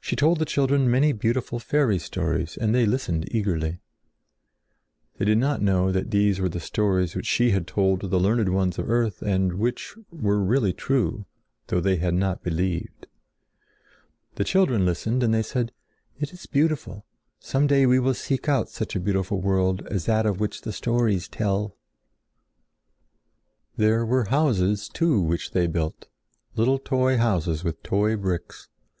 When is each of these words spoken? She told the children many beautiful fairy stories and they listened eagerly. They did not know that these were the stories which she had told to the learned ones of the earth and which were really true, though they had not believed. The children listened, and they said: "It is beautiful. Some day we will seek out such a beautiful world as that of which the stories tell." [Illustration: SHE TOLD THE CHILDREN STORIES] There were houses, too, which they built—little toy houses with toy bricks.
She 0.00 0.16
told 0.16 0.40
the 0.40 0.44
children 0.44 0.90
many 0.90 1.12
beautiful 1.12 1.60
fairy 1.60 2.00
stories 2.00 2.56
and 2.56 2.74
they 2.74 2.84
listened 2.84 3.32
eagerly. 3.32 3.78
They 5.18 5.24
did 5.24 5.38
not 5.38 5.62
know 5.62 5.92
that 5.92 6.10
these 6.10 6.40
were 6.40 6.48
the 6.48 6.58
stories 6.58 7.14
which 7.14 7.26
she 7.26 7.50
had 7.52 7.68
told 7.68 8.00
to 8.00 8.08
the 8.08 8.18
learned 8.18 8.48
ones 8.52 8.76
of 8.76 8.88
the 8.88 8.92
earth 8.92 9.22
and 9.22 9.60
which 9.60 9.94
were 10.10 10.40
really 10.42 10.72
true, 10.72 11.26
though 11.68 11.78
they 11.78 11.94
had 11.94 12.14
not 12.14 12.42
believed. 12.42 13.06
The 14.34 14.42
children 14.42 14.84
listened, 14.84 15.22
and 15.22 15.32
they 15.32 15.44
said: 15.44 15.70
"It 16.18 16.32
is 16.32 16.46
beautiful. 16.46 17.06
Some 17.38 17.68
day 17.68 17.86
we 17.86 18.00
will 18.00 18.14
seek 18.14 18.48
out 18.48 18.68
such 18.68 18.96
a 18.96 19.00
beautiful 19.00 19.40
world 19.40 19.86
as 19.86 20.06
that 20.06 20.26
of 20.26 20.40
which 20.40 20.62
the 20.62 20.72
stories 20.72 21.28
tell." 21.28 21.76
[Illustration: 23.78 23.78
SHE 23.78 23.78
TOLD 23.78 23.78
THE 23.78 23.84
CHILDREN 23.84 24.06
STORIES] 24.06 24.06
There 24.06 24.06
were 24.06 24.42
houses, 24.80 24.88
too, 24.88 25.20
which 25.20 25.52
they 25.52 25.66
built—little 25.68 26.78
toy 26.80 27.16
houses 27.18 27.62
with 27.62 27.80
toy 27.84 28.16
bricks. 28.16 28.68